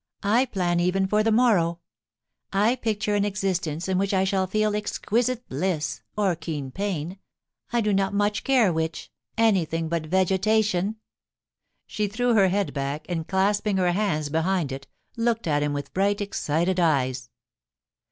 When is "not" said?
7.93-8.11